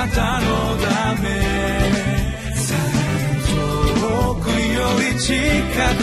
[0.00, 0.46] なたの
[0.78, 1.28] ため。
[4.00, 5.34] 遠くより近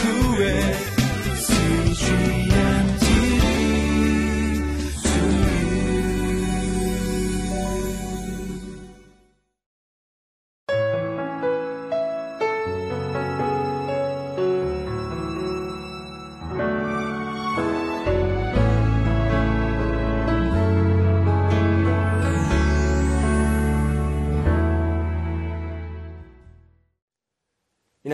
[0.01, 0.07] く。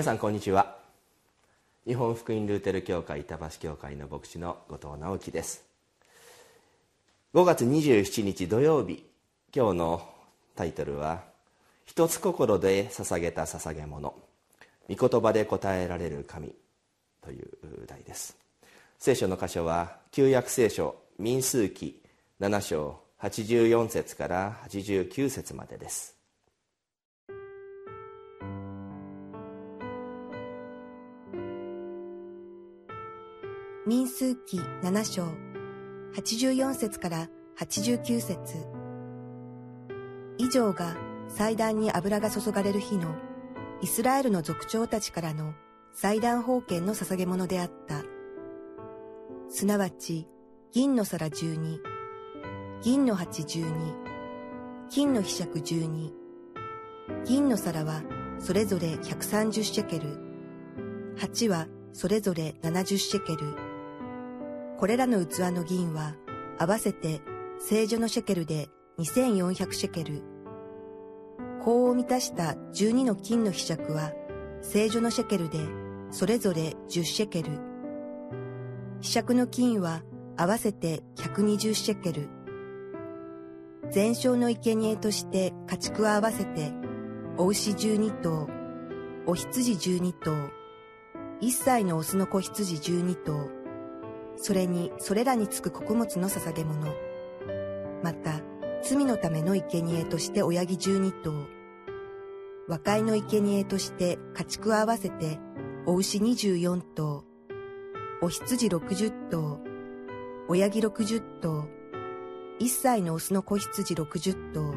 [0.04, 0.76] さんこんにちは。
[1.88, 5.64] 日本福音ルーテル教会板橋教会の牧師の後藤直樹です。
[7.34, 9.06] 5月27日土曜日
[9.56, 10.06] 今日の
[10.58, 11.24] タイトルは
[11.88, 14.14] 「一つ心で捧げた捧げ物
[14.90, 16.54] 御言葉で答えられる神」
[17.24, 18.36] という題です。
[19.00, 22.04] 聖書の箇所は旧約聖書民数記
[22.42, 26.23] 7章84節から89節までです。
[33.86, 35.28] 民数記7章。
[36.16, 38.66] 84節から89節。
[40.38, 40.96] 以上が
[41.28, 43.14] 祭壇に油が注がれる日の
[43.82, 45.54] イスラエルの族長たちからの
[45.92, 48.04] 祭壇封建の捧げ物であった。
[49.50, 50.30] すなわち、
[50.72, 51.80] 銀の皿12、
[52.82, 53.96] 銀の鉢12、
[54.90, 56.14] 金の柄杓12、
[57.26, 58.02] 銀の皿は
[58.40, 63.63] それぞれ130シェケル、鉢はそれぞれ70シェケル、
[64.84, 66.14] これらの器の銀は
[66.60, 67.22] 合わせて
[67.58, 68.68] 聖女のシェケルで
[69.00, 70.24] 2400シェケル。
[71.62, 74.12] 法を満たした12の金の被釈は
[74.62, 75.60] 聖女のシェケルで
[76.12, 77.62] それぞれ10シェケル。
[79.00, 80.04] 被釈の金は
[80.36, 82.28] 合わせて120シェケル。
[83.90, 86.74] 全焼の生贄として家畜は合わせて、
[87.38, 88.50] お牛12頭、
[89.28, 90.34] お羊12頭、
[91.40, 93.63] 一歳のオスの子羊12頭、
[94.36, 96.94] それにそれらにつく穀物の捧げ物。
[98.04, 98.42] また、
[98.84, 101.48] 罪のための生贄として親木十二頭。
[102.68, 105.40] 和解の生贄として家畜合わせて、
[105.86, 107.26] お牛二十四頭。
[108.22, 109.60] お羊六十頭。
[110.48, 111.68] 親木六十頭。
[112.60, 114.76] 一歳のオスの子羊六十頭。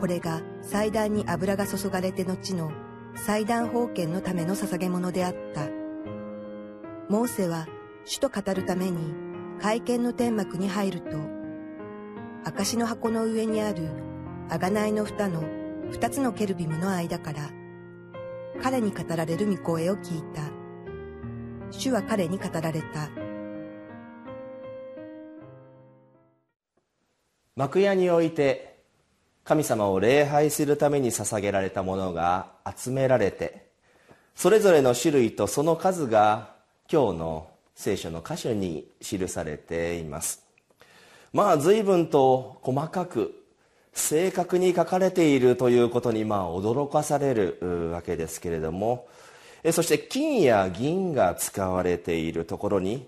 [0.00, 2.72] これが祭壇に油が注がれて後の
[3.14, 5.68] 祭壇封建のための捧げ物であった。
[7.08, 7.66] モーセは
[8.04, 9.14] 主と語るために
[9.60, 11.16] 会見の天幕に入ると、
[12.44, 13.88] 証の箱の上にある
[14.48, 15.42] 贖いの蓋の
[15.90, 17.50] 二つのケルビムの間から、
[18.60, 20.42] 彼に語られる御声を聞いた。
[21.70, 23.08] 主は彼に語られた。
[27.54, 28.82] 幕屋において
[29.44, 33.70] 神様を礼拝するために捧げられたものが集められて
[34.34, 36.56] それぞれの種類とその数が
[36.90, 40.44] 今日の聖書の箇所に記されています。
[41.32, 43.34] まあ随分と細かく
[43.92, 49.08] 正確に書かれているということにまあ驚かされるわけですけれども。
[49.70, 53.06] そして金や銀が使われているところに、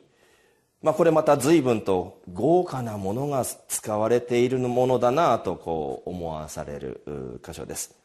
[0.83, 7.97] まあ、これまた随分と豪華なものが使われているものだなとこう思わされる箇所です。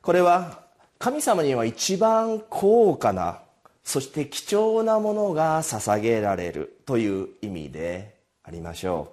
[0.00, 0.60] これは
[0.98, 3.42] 神様には一番高価な
[3.84, 9.12] そして貴重なものが捧げられるという意味でありましょ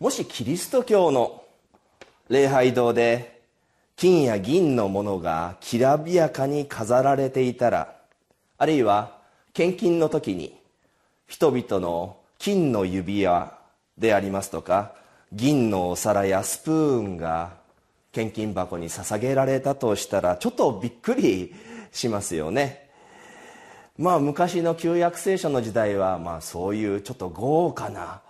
[0.00, 0.04] う。
[0.04, 1.44] もしキリスト教の
[2.28, 3.42] 礼拝堂で
[3.96, 7.94] 金や銀のものがきらびやかに飾られていたら
[8.58, 9.18] あるいは
[9.52, 10.58] 献金の時に
[11.28, 13.56] 人々の金の指輪
[13.96, 14.94] でありますとか
[15.32, 17.54] 銀のお皿やスプーンが
[18.12, 21.54] 献金箱に捧げられたとしたらちょっとびっくり
[21.92, 22.90] しますよね。
[23.98, 28.22] まあ昔の旧約聖書の時代はまあそういうちょっと豪華な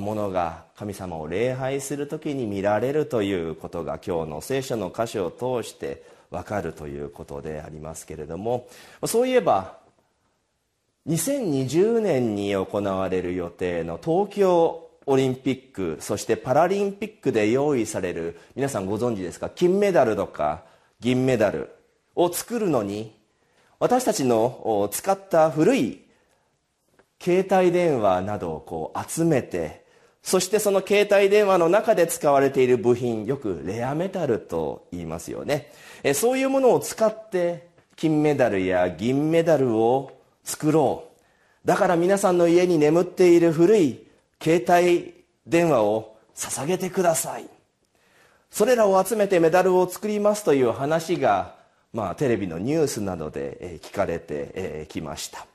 [0.00, 8.66] ものが神様を礼拝する時に見られるということが今日の聖書の箇所を通して分かるということでありますけれども
[9.04, 9.78] そういえば
[11.06, 19.50] 2020年に行われる予定の東京オリンピックそしてパラリンピックで用意される皆さんご存知ですか？
[19.50, 20.64] 金メダルとか
[20.98, 21.70] 銀メダル
[22.16, 23.14] を作るのに
[23.78, 26.02] 私たちの使った古い
[27.20, 29.84] 携帯電話などをこう集めて
[30.26, 35.70] そしてその携帯電話の中で使われている部品よくレアメタルと言いますよね。
[36.02, 41.04] えそういうものを使って金メダルや銀メダルを作ろ
[41.64, 41.66] う。
[41.66, 44.04] だから皆さんの家に眠っている古い
[44.42, 45.14] 携帯
[45.46, 47.46] 電話を捧げてください。
[48.50, 51.54] それらを集めてメダルを作りますという話が、
[51.96, 55.46] まあ、テレビのニュースなどで聞かれてきました、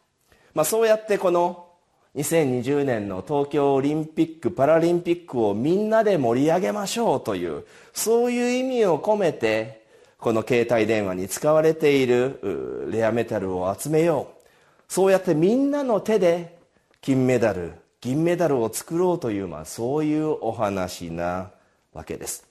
[0.55, 1.67] まあ、そうやってこの
[2.15, 9.85] 2020年の東京オリンピック・パラリンピックをみんなで盛り上げましょうというそういう意味を込めて
[10.17, 14.47] この携帯電話に使われているレアメタルを集めよう。
[14.87, 16.57] そうやってみんなの手で
[17.01, 21.51] 金メダル銀メダルを作ろうという、まあ、そういうお話な
[21.93, 22.47] わけです。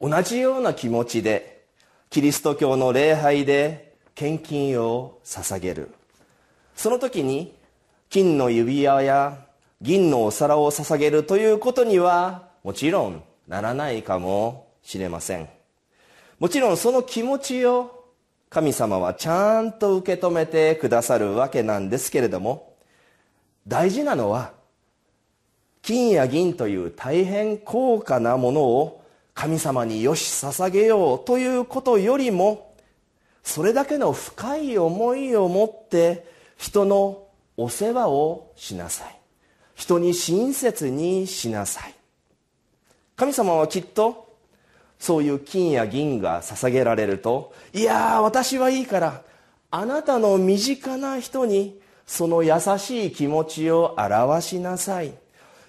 [0.00, 1.55] 同じような気持ちで
[2.10, 5.90] キリスト教の礼拝で献金を捧げる。
[6.74, 7.54] その時に
[8.10, 9.46] 金の指輪や
[9.82, 15.48] 銀のお皿を捧げるということにはもちろんならないかもしれません。
[16.38, 18.04] もちろんその気持ちを
[18.50, 22.74] 神様はちゃんと受け止めてくださるわけなんですけれども
[23.66, 24.52] 大事なのは
[25.82, 29.02] 金や銀という大変高価なものを
[29.36, 32.74] 神様によし捧げようということよりも
[33.42, 37.28] それだけの深い思いを持って人の
[37.58, 39.16] お世話をしなさい。
[39.74, 41.94] 人に親切にしなさい。
[43.14, 44.38] 神様はきっと
[44.98, 49.22] そういう金や銀が捧げられるといや私はいいから
[49.70, 55.12] あなたの身近な人にその優しい気持ちを表しなさい。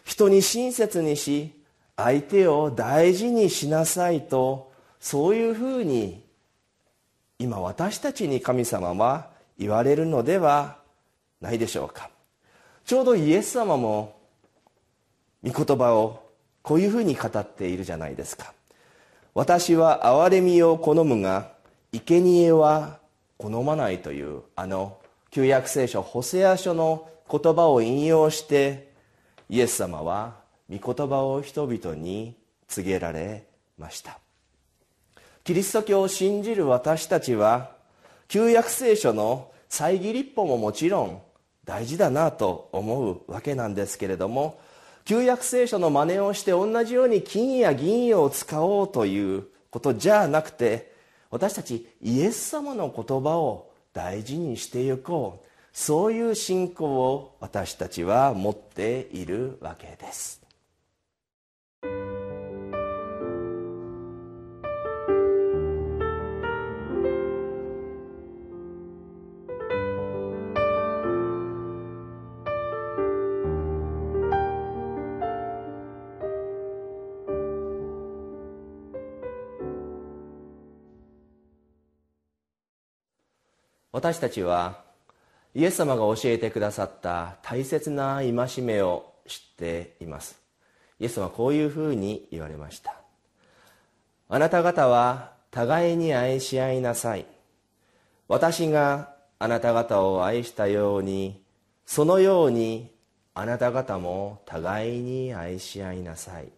[0.06, 1.57] 人に親切にし
[1.98, 6.24] 相手を大事にしなさいとそういうふうに
[7.40, 10.78] 今私たちに神様は言われるのでは
[11.42, 12.10] ないでしょうか。
[12.86, 14.16] ちょうどイエス様も
[15.44, 16.24] 御言葉を
[16.62, 18.54] こういうふうに語っているじゃないですか。
[19.34, 21.52] 私は憐れみを好むが
[21.92, 23.00] 生贄は
[23.38, 24.98] 好まないというあの
[25.30, 28.92] 旧約聖書ホセア書の言葉を引用して
[29.50, 32.36] イエス様は御言葉を人々に
[32.68, 33.48] 告げられ
[33.78, 34.20] ました。
[35.44, 37.72] キリスト教を信じる私たちは
[38.28, 41.22] 旧約聖書の猜疑立法ももちろん
[41.64, 44.60] 大事だなと思うわけなんですけれども
[45.06, 50.94] 旧約聖書の真似をして同じように金や銀を使おうということじゃなくて
[51.30, 60.47] 私たちイエス様の言葉を大事にしていこうそういう信仰を私たちは持っているわけです。
[83.98, 84.84] 私たちは
[85.56, 90.40] イエス様が教えてくださった大切な戒めを知っています。
[91.00, 92.94] イエス様はこういうふうに言われました。
[94.30, 97.26] あなた方は互いに愛し合いなさい。
[98.28, 101.42] 私があなた方を愛したように
[101.88, 102.92] そのように
[103.34, 106.50] あなた方も互いに愛し合いなさい。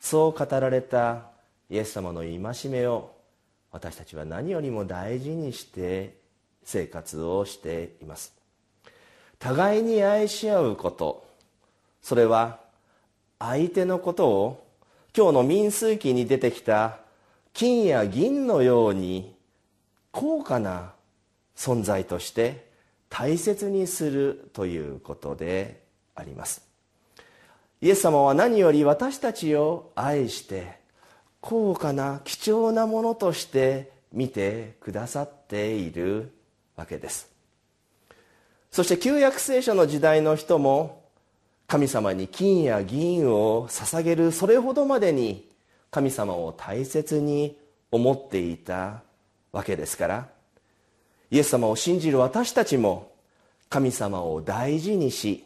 [0.00, 1.30] そう語られた
[1.70, 3.19] イエス様の戒めを
[3.72, 6.16] 私たちは何よりも大事にして
[6.64, 8.32] 生活をしています。
[9.38, 11.26] 互いに愛し合うこと。
[12.02, 12.60] それは
[13.38, 14.66] 相手のことを
[15.16, 16.98] 今日の民数記に出てきた
[17.52, 19.34] 金や銀のように
[20.12, 20.92] 高価な
[21.56, 22.68] 存在として
[23.08, 25.82] 大切にするということで
[26.14, 26.62] あります。
[27.80, 30.79] イエス様は何より私たちを愛して
[31.40, 36.32] 高価な貴重なものとして見てくださっている
[36.76, 37.30] わけです。
[38.70, 41.02] そして旧約聖書の時代の人も
[41.66, 45.48] 神様に金や銀を捧げるそれほどまでに
[45.90, 47.56] 神様を大切に
[47.92, 49.02] 思っていた
[49.52, 50.28] わけですから
[51.30, 53.12] イエス様を信じる私たちも
[53.68, 55.44] 神様を大事にし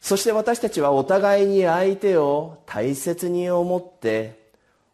[0.00, 4.41] そして私たちはお互いに相手を大切に思って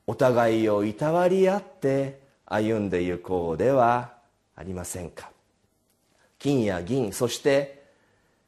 [0.09, 4.15] お互いをいたわり合って歩んで行こうでは
[4.57, 5.31] ありませんか。
[6.39, 7.85] 金や銀そして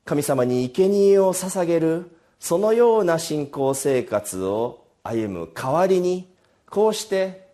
[0.07, 6.33] 神様に生贄を捧げるそのような信仰生活を歩む代わりに
[6.71, 7.51] こうして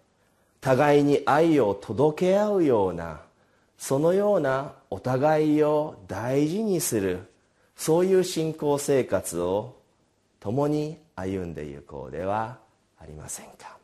[0.61, 3.23] 互いに愛を届け合うような
[3.77, 7.27] そのようなお互いを大事にする
[7.75, 9.75] そういう信仰生活を
[10.39, 12.59] 共に歩んでいこうでは
[13.01, 13.76] ありませんか。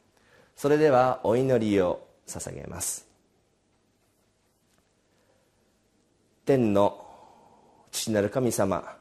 [0.63, 3.09] それではお祈りを捧げます。
[6.47, 7.05] 天の
[7.91, 8.97] 父なる神様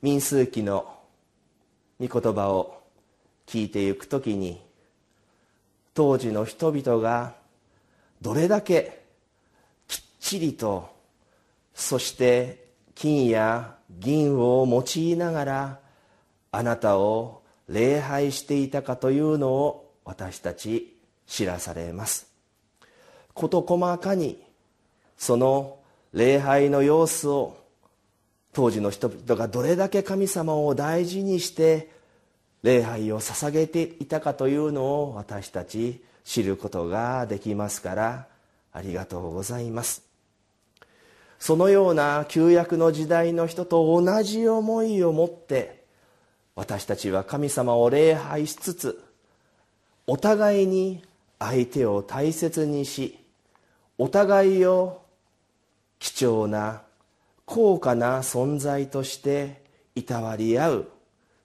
[0.00, 0.96] 民数記の
[1.98, 2.84] 御言葉を
[3.48, 4.64] 聞いていくときに
[5.94, 7.34] 当時の人々が
[8.22, 9.02] どれだけ
[9.88, 10.88] きっちりと
[11.74, 15.87] そして金や銀を用いながら
[16.50, 22.26] あなたを礼拝していたかというのを私たち知らされます。
[23.34, 24.42] 事細かに
[25.16, 25.78] その
[26.12, 27.56] 礼拝の様子を
[28.52, 31.90] 当時の人々がどれだけ神様を大事にして
[32.62, 38.26] 礼拝を捧げていたかというのを私たち知ることができますから
[38.72, 40.02] ありがとうございます。
[41.38, 45.77] そのような旧約の時代の人と同じ思いを持って
[46.58, 49.04] 私たちは神様を礼拝しつつ
[50.08, 51.04] お互いに
[51.38, 53.16] 相手を大切にし
[53.96, 55.02] お互いを
[56.00, 56.82] 貴重な
[57.44, 59.62] 高価な存在として
[59.94, 60.88] いたわり合う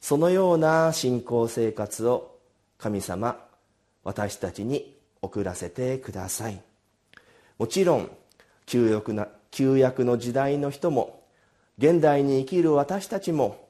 [0.01, 2.35] そのような信仰生活を
[2.79, 3.37] 神様
[4.03, 6.59] 私たちに送らせてください。
[7.59, 8.09] もちろん
[8.65, 11.21] 旧約な旧約の時代の人も
[11.77, 13.62] 現代に生きる私たちも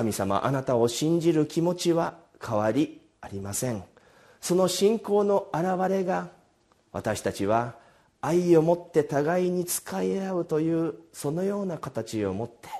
[0.00, 3.84] 神様あなたを信じる気持ちは変わりありません。
[4.40, 6.30] その信仰の表れが
[6.90, 7.74] 私たちは
[8.22, 12.70] 愛を持って互いに使い合うというそのような形を持って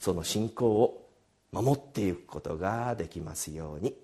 [0.00, 1.08] その信仰を
[1.52, 3.94] 守っていくことができますように。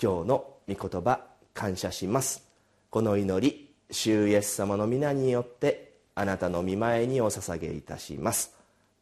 [0.00, 1.22] 今日の御言葉
[1.54, 2.48] 感謝します。
[2.88, 8.54] この祈り主イエス様の皆によってあなたの御前にお捧げいたします。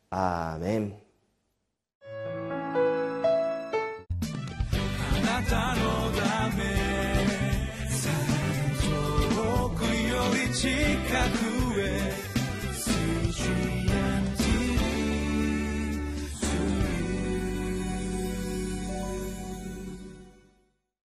[0.08, 1.03] アーメン。
[6.44, 6.50] 遠
[9.70, 10.68] くより近
[11.30, 11.63] く